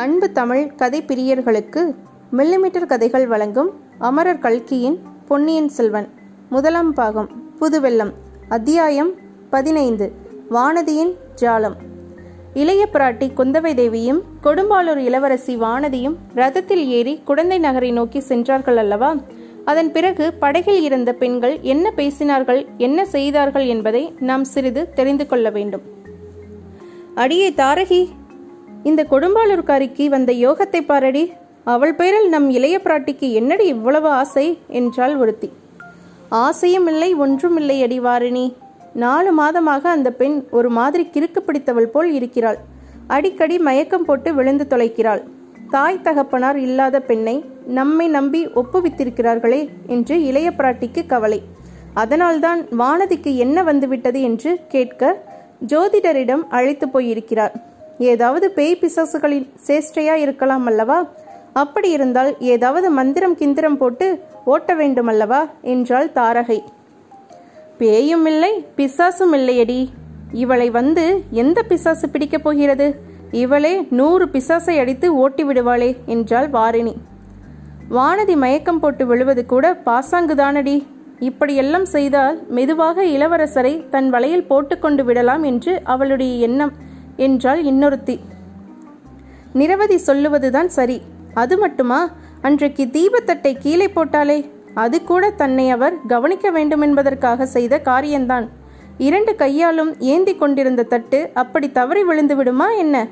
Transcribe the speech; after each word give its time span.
அன்பு 0.00 0.32
தமிழ் 0.32 0.74
கதை 0.74 1.02
பிரியர்களுக்கு 1.02 1.94
மில்லிமீட்டர் 2.36 2.86
கதைகள் 2.86 3.26
வழங்கும் 3.26 3.70
அமரர் 3.98 4.38
கல்கியின் 4.38 4.98
பொன்னியின் 5.28 5.68
செல்வன். 5.68 6.08
முதலாம் 6.48 6.92
பாகம் 6.92 7.28
புதுவெள்ளம் 7.60 8.12
அத்தியாயம் 8.48 9.12
பதினைந்து 9.50 10.12
வானதியின் 10.50 11.12
ஜாலம். 11.40 11.76
இளைய 12.54 12.88
பிராட்டி 12.92 13.28
குந்தவை 13.36 13.74
தேவியும் 13.74 14.22
கொடும்பாளூர் 14.42 14.96
இளவரசி 14.96 15.56
வானதியும் 15.56 16.16
ரதத்தில் 16.34 16.84
ஏறி 16.86 17.20
குடந்தை 17.24 17.58
நகரை 17.58 17.92
நோக்கி 17.92 18.20
சென்றார்கள் 18.20 18.76
அல்லவா? 18.76 19.16
அதன் 19.64 19.92
பிறகு 19.92 20.32
படகில் 20.32 20.82
இருந்த 20.82 21.12
பெண்கள் 21.12 21.58
என்ன 21.60 21.92
பேசினார்கள் 21.96 22.66
என்ன 22.76 23.04
செய்தார்கள் 23.04 23.66
என்பதை 23.66 24.14
நாம் 24.20 24.44
சிறிது 24.44 24.92
தெரிந்து 24.92 25.26
கொள்ள 25.26 25.50
வேண்டும். 25.50 25.82
அடியே 27.14 27.50
தாரகி 27.50 28.08
இந்த 28.88 29.02
கொடும்பாளூர்காரிக்கு 29.10 30.04
வந்த 30.14 30.30
யோகத்தை 30.32 30.80
பாரடி 30.80 31.22
அவள் 31.72 31.94
பெயரில் 31.94 32.28
நம் 32.28 32.48
இளைய 32.50 32.76
பிராட்டிக்கு 32.84 33.28
என்னடி 33.32 33.64
இவ்வளவு 33.66 34.08
ஆசை? 34.08 34.44
என்றாள் 34.78 35.14
ஒருத்தி. 35.16 35.48
ஆசையும் 36.28 36.86
இல்லை 36.86 37.08
ஒன்றும் 37.14 37.56
இல்லை 37.56 37.76
அடி 37.82 37.98
வாரிணி. 38.00 38.44
நாலு 39.04 39.30
மாதமாக 39.40 39.82
அந்த 39.96 40.10
பெண் 40.10 40.36
ஒரு 40.50 40.68
மாதிரி 40.70 41.04
கிறுக்கு 41.14 41.40
பிடித்தவள் 41.46 41.90
போல் 41.94 42.10
இருக்கிறாள். 42.12 42.58
அடிக்கடி 43.06 43.56
மயக்கம் 43.58 44.04
போட்டு 44.04 44.30
விழுந்து 44.34 44.66
தொலைக்கிறாள். 44.70 45.22
தாய் 45.70 46.02
தகப்பனார் 46.02 46.58
இல்லாத 46.66 46.96
பெண்ணை 47.00 47.36
நம்மை 47.78 48.08
நம்பி 48.08 48.42
ஒப்புவித்திருக்கிறார்களே 48.60 49.62
என்று 49.86 50.16
இளைய 50.24 50.50
பிராட்டிக்கு 50.58 51.04
கவலை. 51.06 51.40
அதனால்தான் 51.94 52.62
வானதிக்கு 52.82 53.32
என்ன 53.36 53.62
வந்துவிட்டது 53.62 54.20
என்று 54.22 54.52
கேட்க 54.68 55.02
ஜோதிடரிடம் 55.72 56.44
அழைத்து 56.48 56.88
போயிருக்கிறார். 56.88 57.56
ஏதாவது 57.98 58.50
பேய் 58.50 58.78
பிசாசுகளின் 58.80 59.48
சேஷ்டையா 59.66 60.14
இருக்கலாம் 60.14 60.66
அல்லவா? 60.66 61.06
அப்படி 61.52 61.90
இருந்தால் 61.90 62.36
ஏதாவது 62.38 62.90
மந்திரம் 62.90 63.36
கிந்திரம் 63.36 63.76
போட்டு 63.76 64.22
ஓட்ட 64.44 64.74
வேண்டுமல்லவா 64.74 65.50
என்றாள் 65.62 66.10
தாரகை. 66.14 66.62
பேயும் 67.78 68.26
இல்லை 68.26 68.66
பிசாசும் 68.76 69.32
இல்லையடி. 69.32 69.88
இவளை 70.32 70.70
வந்து 70.70 71.22
எந்த 71.30 71.62
பிசாசு 71.62 72.08
பிடிக்கப் 72.08 72.42
போகிறது? 72.42 73.00
இவளே 73.30 73.86
நூறு 73.90 74.26
பிசாசை 74.26 74.78
அடித்து 74.78 75.14
ஓட்டி 75.14 75.44
விடுவாளே 75.44 75.96
என்றாள் 76.06 76.50
வாரிணி. 76.50 76.94
வானதி 77.90 78.36
மயக்கம் 78.36 78.80
போட்டு 78.80 79.06
விழுவது 79.06 79.46
கூட 79.46 79.80
பாசாங்குதானடி. 79.86 80.86
இப்படியெல்லாம் 81.18 81.84
செய்தால் 81.84 82.46
மெதுவாக 82.48 83.04
இளவரசரை 83.04 83.88
தன் 83.88 84.10
வலையில் 84.10 84.46
போட்டுக்கொண்டு 84.46 85.04
விடலாம் 85.04 85.42
என்று 85.42 85.80
அவளுடைய 85.84 86.46
எண்ணம். 86.46 86.85
என்றாள் 87.16 87.64
இன்னொருத்தி. 87.64 88.18
நிரவதி 89.52 89.96
சொல்லுவதுதான் 89.96 90.66
சரி. 90.66 91.02
அது 91.34 91.58
மட்டுமா? 91.58 92.10
அன்றைக்கு 92.42 92.84
தீபத்தட்டை 92.84 93.54
கீழே 93.58 93.86
போட்டாலே 93.86 94.50
அது 94.74 95.04
கூட 95.04 95.30
தன்னை 95.30 95.70
அவர் 95.70 96.06
கவனிக்க 96.06 96.50
வேண்டும் 96.50 96.80
என்பதற்காக 96.80 97.46
செய்த 97.46 97.78
காரியம்தான் 97.78 98.48
இரண்டு 98.98 99.34
கையாலும் 99.34 99.98
ஏந்தி 99.98 100.34
கொண்டிருந்த 100.34 100.82
தட்டு 100.82 101.30
அப்படி 101.34 101.72
தவறி 101.72 102.04
விழுந்து 102.04 102.36
விடுமா 102.36 102.70
என்ன? 102.70 103.06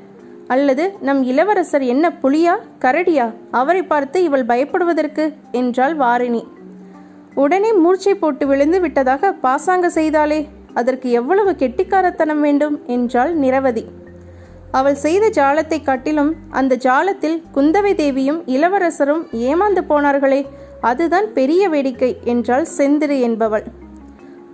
அல்லது 0.47 0.95
நம் 1.01 1.23
இளவரசர் 1.23 1.83
என்ன 1.83 2.09
புலியா 2.09 2.57
கரடியா? 2.79 3.33
அவரை 3.51 3.83
பார்த்து 3.83 4.23
இவள் 4.23 4.45
பயப்படுவதற்கு? 4.45 5.33
என்றாள் 5.51 5.97
வாரிணி. 5.97 6.43
உடனே 7.33 7.73
மூர்ச்சை 7.73 8.15
போட்டு 8.15 8.47
விழுந்து 8.47 8.81
விட்டதாக 8.81 9.35
பாசாங்க 9.43 9.87
செய்தாலே 9.95 10.45
அதற்கு 10.79 11.09
எவ்வளவு 11.11 11.51
கெட்டிக்காரத்தனம் 11.61 12.41
வேண்டும் 12.41 12.75
என்றாள் 12.95 13.33
நிரவதி. 13.43 13.85
அவள் 14.71 14.97
செய்த 15.03 15.25
ஜாலத்தை 15.37 15.79
காட்டிலும் 15.81 16.31
அந்த 16.59 16.77
ஜாலத்தில் 16.85 17.37
குந்தவை 17.55 17.93
தேவியும் 17.95 18.39
இளவரசரும் 18.55 19.23
ஏமாந்து 19.49 19.81
போனார்களே 19.91 20.41
அதுதான் 20.81 21.27
பெரிய 21.33 21.69
வேடிக்கை 21.69 22.09
என்றாள் 22.33 22.65
செந்திரு 22.77 23.17
என்பவள். 23.19 23.65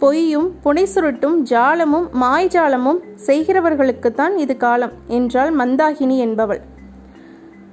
பொய்யும் 0.02 0.50
புனை 0.64 0.84
சுருட்டும் 0.94 1.38
ஜாலமும் 1.52 2.08
மாய்ஜாலமும் 2.22 3.02
செய்கிறவர்களுக்குத்தான் 3.28 4.36
இது 4.38 4.56
காலம் 4.58 4.94
என்றாள் 5.18 5.52
மந்தாகினி 5.60 6.18
என்பவள். 6.18 6.62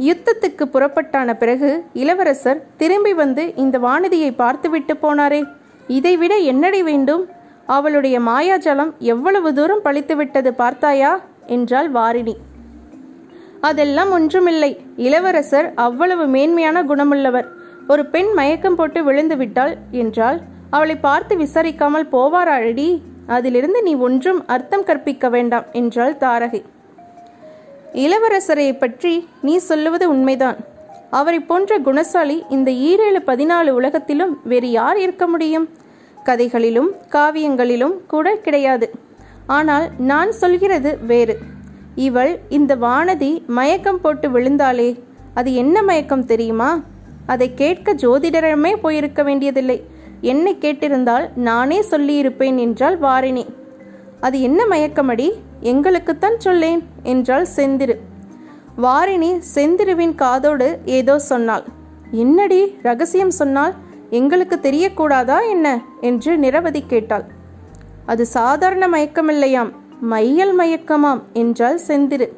யுத்தத்துக்கு 0.08 0.64
புறப்பட்டான 0.74 1.28
பிறகு 1.34 1.70
இளவரசர் 2.02 2.60
திரும்பி 2.76 3.12
வந்து 3.12 3.44
இந்த 3.56 3.76
வானதியை 3.78 4.30
பார்த்துவிட்டு 4.42 4.94
போனாரே 5.02 5.40
இதைவிட 5.88 6.34
என்னடி 6.52 6.80
வேண்டும்? 6.82 7.24
அவளுடைய 7.76 8.16
மாயாஜலம் 8.20 8.92
எவ்வளவு 9.12 9.48
தூரம் 9.54 9.84
பழித்துவிட்டது 9.84 10.50
பார்த்தாயா? 10.62 11.12
என்றாள் 11.46 11.88
வாரிணி. 11.92 12.34
அதெல்லாம் 13.60 14.10
ஒன்றுமில்லை. 14.10 14.70
இளவரசர் 14.96 15.68
அவ்வளவு 15.86 16.26
மேன்மையான 16.26 16.82
குணமுள்ளவர். 16.82 17.48
ஒரு 17.88 18.02
பெண் 18.06 18.30
மயக்கம் 18.32 18.74
போட்டு 18.74 19.00
விழுந்து 19.04 19.36
விட்டாள் 19.36 19.74
என்றால் 19.90 20.38
அவளை 20.70 20.96
பார்த்து 20.96 21.34
விசாரிக்காமல் 21.36 22.06
போவாராழடி 22.12 22.88
அதிலிருந்து 23.26 23.82
நீ 23.82 23.94
ஒன்றும் 24.06 24.40
அர்த்தம் 24.46 24.84
கற்பிக்க 24.84 25.28
வேண்டாம் 25.28 25.66
என்றாள் 25.72 26.14
தாரகை. 26.20 26.60
இளவரசரை 28.04 28.66
பற்றி 28.78 29.12
நீ 29.42 29.56
சொல்லுவது 29.70 30.06
உண்மைதான். 30.08 30.58
அவரை 31.10 31.40
போன்ற 31.40 31.78
குணசாலி 31.78 32.36
இந்த 32.56 32.70
ஈரேழு 32.88 33.20
பதினாலு 33.26 33.70
உலகத்திலும் 33.80 34.32
வேறு 34.44 34.70
யார் 34.70 34.98
இருக்க 34.98 35.26
முடியும்? 35.26 35.68
கதைகளிலும் 36.28 36.90
காவியங்களிலும் 37.10 37.96
கூட 38.06 38.36
கிடையாது. 38.36 38.88
ஆனால் 39.46 39.86
நான் 40.10 40.32
சொல்கிறது 40.32 40.90
வேறு. 41.10 41.36
இவள் 42.06 42.32
இந்த 42.48 42.72
வானதி 42.76 43.32
மயக்கம் 43.46 44.00
போட்டு 44.00 44.28
விழுந்தாளே 44.28 44.90
அது 45.34 45.50
என்ன 45.54 45.76
மயக்கம் 45.82 46.24
தெரியுமா? 46.24 46.70
அதை 47.26 47.46
கேட்க 47.54 47.94
ஜோதிடரமே 47.94 48.72
போயிருக்க 48.82 49.22
வேண்டியதில்லை. 49.22 49.78
என்னை 50.20 50.52
கேட்டிருந்தால் 50.60 51.26
நானே 51.48 51.78
சொல்லியிருப்பேன் 51.90 52.56
என்றாள் 52.58 52.96
வாரிணி. 52.98 53.44
அது 54.20 54.36
என்ன 54.40 54.60
மயக்கமடி? 54.70 55.26
எங்களுக்குத்தான் 55.62 56.38
சொல்லேன் 56.38 56.80
என்றாள் 57.02 57.46
செந்திரு. 57.56 57.96
வாரிணி 58.82 59.30
செந்திருவின் 59.54 60.14
காதோடு 60.14 60.68
ஏதோ 60.98 61.14
சொன்னாள். 61.30 61.64
என்னடி 62.22 62.60
ரகசியம் 62.82 63.34
சொன்னால்? 63.40 63.74
எங்களுக்கு 64.10 64.56
தெரியக்கூடாதா 64.62 65.38
என்ன? 65.48 65.80
என்று 66.00 66.38
நிரவதி 66.38 66.84
கேட்டாள். 66.86 67.24
அது 68.06 68.26
சாதாரண 68.26 68.88
மயக்கமில்லையாம். 68.88 69.72
மையல் 70.00 70.58
மயக்கமாம் 70.58 71.22
என்றால் 71.32 71.80
செந்திரு 71.86 72.32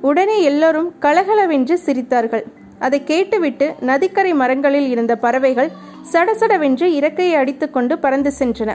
உடனே 0.00 0.42
எல்லோரும் 0.42 0.92
கலகலவென்று 0.98 1.80
சிரித்தார்கள். 1.86 2.42
அதை 2.78 3.04
கேட்டுவிட்டு 3.04 3.74
நதிக்கரை 3.80 4.34
மரங்களில் 4.34 4.88
இருந்த 4.88 5.16
பறவைகள் 5.16 5.70
சடசடவென்று 6.12 6.86
இறக்கையை 6.86 7.32
அடித்துக்கொண்டு 7.32 7.98
பறந்து 7.98 8.32
சென்றன. 8.38 8.74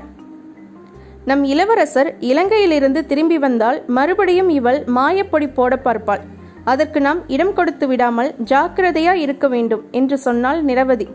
நம் 1.25 1.43
இளவரசர் 1.43 2.15
இலங்கையிலிருந்து 2.19 3.05
திரும்பி 3.05 3.37
வந்தால் 3.37 3.83
மறுபடியும் 3.87 4.49
இவள் 4.49 4.83
மாயப்பொடி 4.95 5.53
போட 5.53 5.79
பார்ப்பாள். 5.83 6.19
அதற்கு 6.63 7.01
நாம் 7.01 7.29
இடம் 7.29 7.53
கொடுத்து 7.53 7.87
விடாமல் 7.87 8.35
ஜாக்கிரதையா 8.43 9.13
இருக்க 9.13 9.47
வேண்டும் 9.47 9.83
என்று 9.91 10.17
சொன்னால் 10.17 10.63
நிரவதி. 10.63 11.07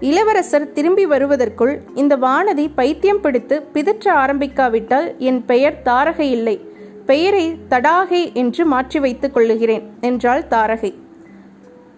இளவரசர் 0.00 0.72
திரும்பி 0.72 1.06
வருவதற்குள் 1.06 1.80
இந்த 1.94 2.16
வானதி 2.16 2.70
பைத்தியம் 2.74 3.20
பிடித்து 3.20 3.62
பிதற்ற 3.72 4.14
ஆரம்பிக்காவிட்டால் 4.14 5.16
என் 5.18 5.44
பெயர் 5.44 5.82
தாரகை 5.84 6.20
இல்லை. 6.20 6.60
பெயரை 7.06 7.56
தடாகை 7.70 8.32
என்று 8.32 8.66
மாற்றி 8.66 9.00
வைத்துக் 9.00 9.34
கொள்ளுகிறேன் 9.34 9.90
என்றாள் 10.00 10.44
தாரகை. 10.48 10.94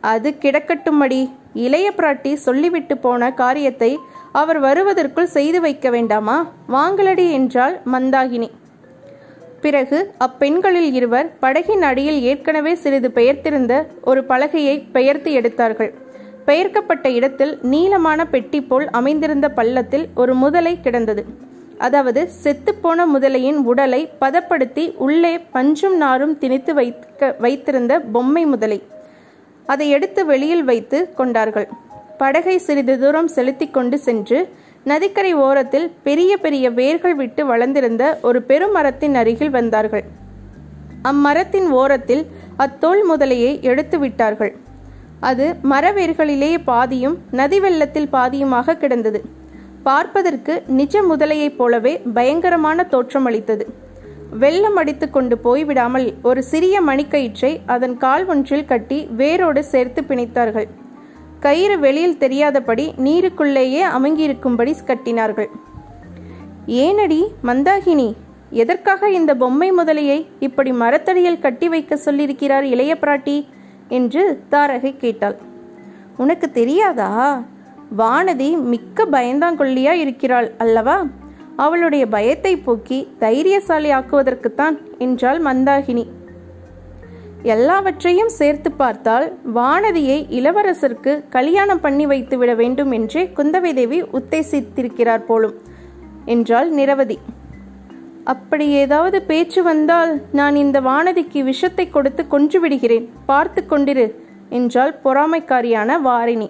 அது 0.00 0.36
கிடக்கட்டுமடி. 0.40 1.30
இளைய 1.52 1.92
பிராட்டி 1.96 2.34
சொல்லிவிட்டு 2.34 2.98
போன 2.98 3.32
காரியத்தை 3.32 3.98
அவர் 4.32 4.58
வருவதற்குள் 4.58 5.24
செய்து 5.24 5.60
வைக்க 5.60 5.90
வேண்டாமா? 5.90 6.52
வாங்கலடி 6.68 7.30
என்றாள் 7.30 7.80
மந்தாகினி. 7.92 8.50
பிறகு 9.60 10.14
அப்பெண்களில் 10.18 10.92
இருவர் 10.92 11.36
படகின் 11.40 11.82
அடியில் 11.82 12.20
ஏற்கனவே 12.20 12.74
சிறிது 12.74 13.10
பெயர்த்திருந்த 13.10 13.86
ஒரு 14.02 14.24
பலகையை 14.24 14.86
பெயர்த்து 14.92 15.32
எடுத்தார்கள். 15.32 15.94
பெயர்க்கப்பட்ட 16.48 17.06
இடத்தில் 17.18 17.52
நீளமான 17.72 18.20
பெட்டி 18.32 18.60
போல் 18.60 18.86
அமைந்திருந்த 18.98 19.46
பள்ளத்தில் 19.58 20.06
ஒரு 20.22 20.34
முதலை 20.42 20.74
கிடந்தது. 20.80 21.22
அதாவது 21.86 22.20
செத்துப்போன 22.42 23.06
முதலையின் 23.14 23.58
உடலை 23.70 24.02
பதப்படுத்தி 24.22 24.84
உள்ளே 25.06 25.32
பஞ்சும் 25.56 25.96
நாரும் 26.02 26.34
திணித்து 26.38 26.74
வைக்க 26.74 27.34
வைத்திருந்த 27.44 27.94
பொம்மை 28.14 28.44
முதலை. 28.52 28.78
அதை 29.72 29.86
எடுத்து 29.96 30.20
வெளியில் 30.26 30.64
வைத்து 30.64 30.98
கொண்டார்கள். 31.14 31.68
படகை 32.20 32.56
சிறிது 32.66 32.94
தூரம் 32.98 33.28
செலுத்தி 33.28 33.66
கொண்டு 33.70 33.96
சென்று 33.98 34.38
நதிக்கரை 34.90 35.32
ஓரத்தில் 35.46 35.88
பெரிய 36.06 36.32
பெரிய 36.44 36.66
வேர்கள் 36.80 37.16
விட்டு 37.22 37.42
வளர்ந்திருந்த 37.46 38.04
ஒரு 38.28 38.38
பெருமரத்தின் 38.50 39.16
அருகில் 39.22 39.52
வந்தார்கள். 39.58 40.04
அம்மரத்தின் 41.10 41.68
ஓரத்தில் 41.80 42.24
அத்தோல் 42.64 43.02
முதலையை 43.10 43.52
எடுத்து 43.70 43.98
விட்டார்கள். 43.98 44.52
அது 45.20 45.56
மரவேர்களிலே 45.70 46.58
பாதியும் 46.64 47.18
நதி 47.30 47.60
வெள்ளத்தில் 47.60 48.08
பாதியுமாக 48.12 48.76
கிடந்தது. 48.76 49.24
பார்ப்பதற்கு 49.82 50.62
நிஜ 50.66 51.02
முதலையைப் 51.02 51.56
போலவே 51.56 52.00
பயங்கரமான 52.14 52.86
தோற்றமளித்தது. 52.90 53.66
வெள்ளம் 54.38 54.76
அடித்து 54.76 55.10
கொண்டு 55.10 55.38
போய்விடாமல் 55.44 56.14
ஒரு 56.22 56.42
சிறிய 56.42 56.82
மணிக்கயிற்றை 56.82 57.60
அதன் 57.66 57.96
கால் 57.96 58.26
ஒன்றில் 58.26 58.64
கட்டி 58.64 59.08
வேரோடு 59.16 59.64
சேர்த்து 59.64 60.02
பிணைத்தார்கள். 60.02 60.68
கயிறு 61.40 61.78
வெளியில் 61.78 62.18
தெரியாதபடி 62.18 62.94
நீருக்குள்ளேயே 62.96 63.82
அமுங்கியிருக்கும்படி 63.96 64.74
கட்டினார்கள். 64.86 65.48
ஏனடி 66.66 67.24
மந்தாகினி 67.44 68.12
எதற்காக 68.50 69.10
இந்த 69.10 69.34
பொம்மை 69.34 69.72
முதலையை 69.72 70.26
இப்படி 70.40 70.72
மரத்தடியில் 70.72 71.38
கட்டி 71.38 71.68
வைக்க 71.68 71.98
சொல்லியிருக்கிறார் 72.04 72.62
இளைய 72.62 72.98
பிராட்டி? 73.00 73.46
என்று 73.88 74.42
தாரகை 74.50 74.96
கேட்டாள். 74.96 75.36
உனக்கு 76.16 76.50
தெரியாதா? 76.50 77.42
வானதி 77.98 78.62
மிக்க 78.62 79.04
பயந்தாங்கொல்லியா 79.04 79.90
இருக்கிறாள் 79.90 80.52
அல்லவா? 80.58 81.06
அவளுடைய 81.56 82.06
பயத்தை 82.06 82.56
போக்கி 82.56 83.08
தைரியசாலி 83.18 83.90
ஆக்குவதற்குத்தான் 83.90 84.78
என்றாள் 84.98 85.42
மந்தாகினி. 85.42 86.06
எல்லாவற்றையும் 87.42 88.28
சேர்த்து 88.28 88.72
பார்த்தால் 88.72 89.38
வானதியை 89.54 90.18
இளவரசருக்கு 90.30 91.28
கல்யாணம் 91.28 91.80
பண்ணி 91.80 92.06
வைத்து 92.06 92.38
விட 92.38 92.54
வேண்டும் 92.54 92.90
என்றே 92.90 93.30
குந்தவை 93.36 93.74
தேவி 93.74 94.02
உத்தேசித்திருக்கிறார் 94.02 95.24
போலும் 95.24 95.54
என்றாள் 96.24 96.70
நிரவதி. 96.70 97.18
அப்படி 98.32 98.66
ஏதாவது 98.82 99.18
பேச்சு 99.22 99.60
வந்தால் 99.62 100.12
நான் 100.38 100.56
இந்த 100.56 100.78
வானதிக்கு 100.80 101.40
விஷத்தை 101.50 101.84
கொடுத்து 101.90 102.22
கொன்று 102.26 102.58
விடுகிறேன். 102.60 103.06
பார்த்து 103.26 103.60
கொண்டிரு 103.70 104.06
என்றாள் 104.58 104.92
பொறாமைக்காரியான 105.04 105.98
வாரிணி. 106.06 106.48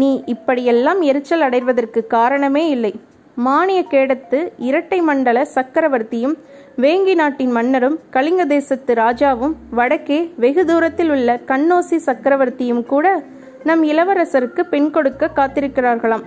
நீ 0.00 0.10
இப்படியெல்லாம் 0.34 1.00
எரிச்சல் 1.02 1.44
அடைவதற்கு 1.46 2.00
காரணமே 2.16 2.64
இல்லை. 2.68 2.92
மானிய 3.36 3.80
கேடத்து 3.90 4.38
இரட்டை 4.68 4.98
மண்டல 5.00 5.38
சக்கரவர்த்தியும் 5.54 6.34
வேங்கி 6.82 7.14
நாட்டின் 7.14 7.54
மன்னரும் 7.56 7.96
கலிங்க 8.10 8.42
தேசத்து 8.46 8.92
ராஜாவும் 8.94 9.54
வடக்கே 9.78 10.18
வெகு 10.42 10.64
தூரத்தில் 10.64 11.10
உள்ள 11.10 11.38
கண்ணோசி 11.50 11.98
சக்கரவர்த்தியும் 12.08 12.84
கூட 12.92 13.06
நம் 13.68 13.82
இளவரசருக்கு 13.82 14.62
பெண் 14.72 14.90
கொடுக்க 14.90 15.30
காத்திருக்கிறார்களாம். 15.36 16.24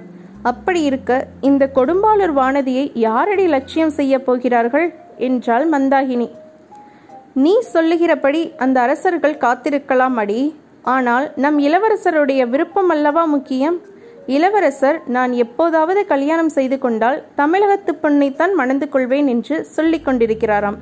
அப்படி 0.50 0.82
இருக்க 0.82 1.12
இந்த 1.42 1.64
கொடும்பாளூர் 1.76 2.34
வானதியை 2.42 2.92
யாரடி 2.94 3.46
லட்சியம் 3.48 3.90
செய்ய 3.90 4.24
போகிறார்கள் 4.24 4.88
என்றாள் 5.18 5.66
மந்தாகினி. 5.70 6.28
நீ 7.34 7.54
சொல்லுகிறபடி 7.60 8.42
அந்த 8.58 8.78
அரசர்கள் 8.82 9.42
காத்திருக்கலாம் 9.46 10.18
அடி. 10.24 10.42
ஆனால் 10.82 11.26
நம் 11.36 11.58
இளவரசருடைய 11.60 12.42
விருப்பம் 12.50 12.90
அல்லவா 12.90 13.24
முக்கியம்? 13.26 13.78
இளவரசர் 14.26 14.98
நான் 15.16 15.32
எப்போதாவது 15.34 16.06
கல்யாணம் 16.06 16.50
செய்து 16.50 16.78
கொண்டால் 16.80 17.20
தமிழகத்து 17.36 17.94
பெண்ணைத்தான் 18.04 18.54
மணந்து 18.54 18.90
கொள்வேன் 18.90 19.28
என்று 19.28 19.58
சொல்லிக் 19.76 20.06
கொண்டிருக்கிறாராம். 20.08 20.78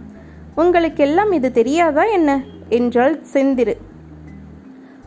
உங்களுக்கெல்லாம் 0.55 1.31
இது 1.31 1.51
தெரியாதா 1.51 2.03
என்ன? 2.17 2.31
என்றாள் 2.69 3.15
செந்திரு. 3.33 3.75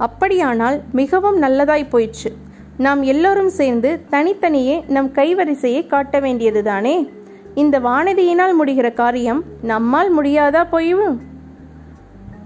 அப்படியானால் 0.06 0.78
மிகவும் 0.92 1.38
நல்லதாய் 1.42 1.90
போயிற்று. 1.90 2.32
நாம் 2.78 3.02
எல்லோரும் 3.02 3.48
சேர்ந்து 3.48 4.00
தனித்தனியே 4.10 4.84
நம் 4.88 5.12
கைவரிசையை 5.12 5.86
காட்ட 5.86 6.20
வேண்டியதுதானே? 6.20 7.10
இந்த 7.54 7.80
வானதியினால் 7.80 8.52
முடிகிற 8.62 8.92
காரியம் 8.92 9.44
நம்மால் 9.62 10.22
முடியாதா 10.22 10.66
போயும் 10.70 11.20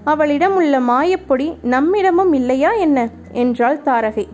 அவளிடம் 0.05 0.55
உள்ள 0.55 0.81
மாயப்பொடி 0.81 1.55
நம்மிடமும் 1.63 2.35
இல்லையா 2.35 2.73
என்ன? 2.73 3.09
என்றாள் 3.33 3.83
தாரகை. 3.85 4.27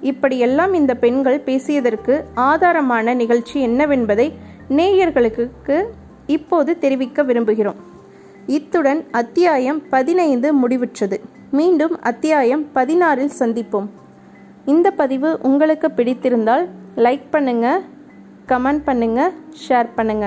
இப்படியெல்லாம் 0.00 0.74
இந்த 0.74 0.94
பெண்கள் 0.94 1.42
பேசியதற்கு 1.44 2.22
ஆதாரமான 2.36 3.14
நிகழ்ச்சி 3.14 3.66
என்னவென்பதை 3.66 4.32
நேயர்களுக்கு 4.70 5.84
இப்போது 6.26 6.78
தெரிவிக்க 6.78 7.22
விரும்புகிறோம். 7.22 7.78
இத்துடன் 8.46 9.10
அத்தியாயம் 9.10 9.88
பதினைந்து 9.88 10.68
முடிவுற்றது. 10.68 11.20
மீண்டும் 11.50 12.00
அத்தியாயம் 12.00 12.66
பதினாறில் 12.74 13.30
சந்திப்போம். 13.38 13.86
இந்த 14.72 14.88
பதிவு 15.00 15.28
உங்களுக்கு 15.48 15.88
பிடித்திருந்தால் 15.98 16.64
லைக் 17.04 17.26
பண்ணுங்க 17.34 17.66
கமெண்ட் 18.50 18.82
பண்ணுங்க 18.88 19.20
ஷேர் 19.64 19.88
பண்ணுங்க. 19.98 20.26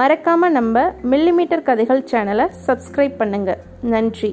மறக்காம 0.00 0.50
நம்ம 0.58 0.84
மில்லிமீட்டர் 1.12 1.66
கதைகள் 1.68 2.06
சேனலை 2.10 2.46
சப்ஸ்கிரைப் 2.66 3.16
பண்ணுங்க. 3.22 3.50
நன்றி. 3.94 4.30